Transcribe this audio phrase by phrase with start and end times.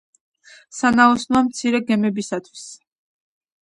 [0.77, 2.69] სანაოსნოა მცირე გემებისათვის.